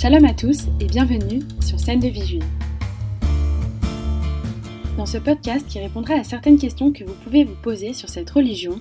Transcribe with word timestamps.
Shalom 0.00 0.24
à 0.26 0.32
tous 0.32 0.68
et 0.78 0.84
bienvenue 0.84 1.40
sur 1.60 1.80
Scène 1.80 1.98
de 1.98 2.06
Vie. 2.06 2.38
Dans 4.96 5.06
ce 5.06 5.18
podcast 5.18 5.66
qui 5.66 5.80
répondra 5.80 6.14
à 6.14 6.22
certaines 6.22 6.56
questions 6.56 6.92
que 6.92 7.02
vous 7.02 7.16
pouvez 7.24 7.42
vous 7.42 7.56
poser 7.56 7.92
sur 7.92 8.08
cette 8.08 8.30
religion, 8.30 8.80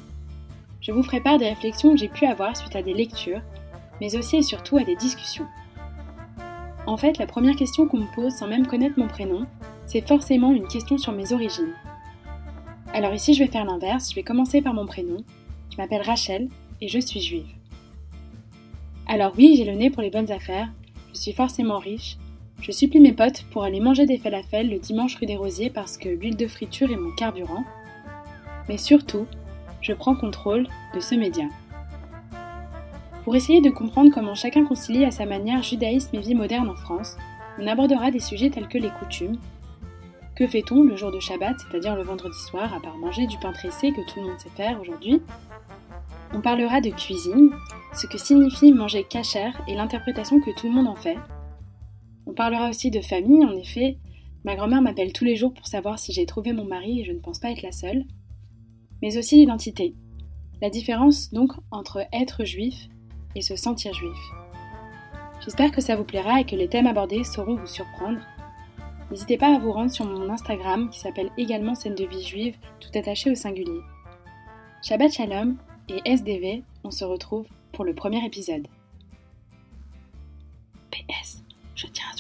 je 0.79 0.91
vous 0.91 1.01
ferai 1.01 1.19
part 1.19 1.39
des 1.39 1.49
réflexions 1.49 1.93
que 1.93 1.97
j'ai 1.97 2.07
pu 2.07 2.27
avoir 2.27 2.55
suite 2.55 2.75
à 2.75 2.83
des 2.83 2.93
lectures, 2.93 3.41
mais 3.99 4.15
aussi 4.15 4.37
et 4.37 4.41
surtout 4.43 4.77
à 4.77 4.83
des 4.83 4.95
discussions. 4.95 5.47
En 6.85 6.97
fait, 6.97 7.17
la 7.17 7.25
première 7.25 7.55
question 7.55 7.87
qu'on 7.87 7.97
me 7.97 8.15
pose 8.15 8.33
sans 8.33 8.47
même 8.47 8.67
connaître 8.67 8.99
mon 8.99 9.07
prénom, 9.07 9.47
c'est 9.87 10.07
forcément 10.07 10.51
une 10.51 10.67
question 10.67 10.99
sur 10.99 11.13
mes 11.13 11.33
origines. 11.33 11.73
Alors 12.93 13.15
ici, 13.15 13.33
je 13.33 13.43
vais 13.43 13.49
faire 13.49 13.65
l'inverse, 13.65 14.11
je 14.11 14.15
vais 14.15 14.23
commencer 14.23 14.61
par 14.61 14.75
mon 14.75 14.85
prénom. 14.85 15.23
Je 15.71 15.77
m'appelle 15.77 16.03
Rachel 16.03 16.47
et 16.79 16.87
je 16.87 16.99
suis 16.99 17.21
juive. 17.21 17.49
Alors 19.07 19.33
oui, 19.35 19.55
j'ai 19.57 19.65
le 19.65 19.73
nez 19.73 19.89
pour 19.89 20.03
les 20.03 20.11
bonnes 20.11 20.31
affaires, 20.31 20.69
je 21.13 21.19
suis 21.19 21.33
forcément 21.33 21.79
riche, 21.79 22.17
je 22.61 22.71
supplie 22.71 22.99
mes 22.99 23.13
potes 23.13 23.43
pour 23.51 23.63
aller 23.63 23.79
manger 23.79 24.05
des 24.05 24.17
falafels 24.17 24.69
le 24.69 24.79
dimanche 24.79 25.15
rue 25.15 25.27
des 25.27 25.35
Rosiers 25.35 25.69
parce 25.69 25.97
que 25.97 26.09
l'huile 26.09 26.35
de 26.35 26.47
friture 26.47 26.91
est 26.91 26.97
mon 26.97 27.11
carburant. 27.11 27.63
Mais 28.67 28.77
surtout, 28.77 29.27
je 29.81 29.93
prends 29.93 30.15
contrôle 30.15 30.67
de 30.95 30.99
ce 30.99 31.15
média. 31.15 31.45
Pour 33.23 33.35
essayer 33.35 33.61
de 33.61 33.69
comprendre 33.69 34.11
comment 34.13 34.35
chacun 34.35 34.65
concilie 34.65 35.05
à 35.05 35.11
sa 35.11 35.25
manière 35.25 35.61
judaïsme 35.61 36.15
et 36.15 36.19
vie 36.19 36.33
moderne 36.33 36.69
en 36.69 36.75
France, 36.75 37.15
on 37.59 37.67
abordera 37.67 38.09
des 38.09 38.19
sujets 38.19 38.49
tels 38.49 38.67
que 38.67 38.77
les 38.77 38.89
coutumes. 38.89 39.37
Que 40.35 40.47
fait-on 40.47 40.83
le 40.83 40.95
jour 40.95 41.11
de 41.11 41.19
Shabbat, 41.19 41.57
c'est-à-dire 41.59 41.95
le 41.95 42.03
vendredi 42.03 42.37
soir, 42.39 42.73
à 42.73 42.79
part 42.79 42.97
manger 42.97 43.27
du 43.27 43.37
pain 43.37 43.51
tressé 43.51 43.91
que 43.91 44.01
tout 44.11 44.19
le 44.19 44.27
monde 44.27 44.39
sait 44.39 44.49
faire 44.55 44.79
aujourd'hui? 44.81 45.21
On 46.33 46.41
parlera 46.41 46.81
de 46.81 46.89
cuisine, 46.89 47.51
ce 47.97 48.05
que 48.05 48.19
signifie 48.19 48.73
manger 48.73 49.03
cachère 49.03 49.59
et 49.67 49.73
l'interprétation 49.73 50.39
que 50.39 50.51
tout 50.51 50.67
le 50.67 50.73
monde 50.73 50.87
en 50.87 50.95
fait. 50.95 51.17
On 52.27 52.33
parlera 52.33 52.69
aussi 52.69 52.91
de 52.91 53.01
famille, 53.01 53.43
en 53.43 53.55
effet. 53.55 53.97
Ma 54.43 54.55
grand-mère 54.55 54.83
m'appelle 54.83 55.13
tous 55.13 55.25
les 55.25 55.35
jours 55.35 55.53
pour 55.53 55.65
savoir 55.65 55.97
si 55.97 56.13
j'ai 56.13 56.27
trouvé 56.27 56.53
mon 56.53 56.65
mari 56.65 57.01
et 57.01 57.05
je 57.05 57.11
ne 57.11 57.19
pense 57.19 57.39
pas 57.39 57.49
être 57.49 57.63
la 57.63 57.71
seule. 57.71 58.03
Mais 59.01 59.17
aussi 59.17 59.37
l'identité. 59.37 59.95
La 60.61 60.69
différence 60.69 61.33
donc 61.33 61.53
entre 61.71 62.05
être 62.13 62.45
juif 62.45 62.87
et 63.35 63.41
se 63.41 63.55
sentir 63.55 63.93
juif. 63.93 64.17
J'espère 65.43 65.71
que 65.71 65.81
ça 65.81 65.95
vous 65.95 66.03
plaira 66.03 66.41
et 66.41 66.45
que 66.45 66.55
les 66.55 66.67
thèmes 66.67 66.87
abordés 66.87 67.23
sauront 67.23 67.55
vous 67.55 67.67
surprendre. 67.67 68.19
N'hésitez 69.09 69.37
pas 69.37 69.55
à 69.55 69.59
vous 69.59 69.71
rendre 69.71 69.91
sur 69.91 70.05
mon 70.05 70.29
Instagram 70.29 70.89
qui 70.89 70.99
s'appelle 70.99 71.31
également 71.37 71.73
Scène 71.73 71.95
de 71.95 72.05
vie 72.05 72.23
juive, 72.23 72.57
tout 72.79 72.89
attaché 72.93 73.31
au 73.31 73.35
singulier. 73.35 73.81
Shabbat 74.83 75.11
Shalom 75.11 75.57
et 75.89 76.01
SDV, 76.05 76.63
on 76.83 76.91
se 76.91 77.05
retrouve 77.05 77.47
pour 77.77 77.85
le 77.85 77.93
premier 77.93 78.25
épisode. 78.25 78.67
PS, 80.89 81.43
je 81.75 81.85
tiens 81.85 82.07
à 82.11 82.16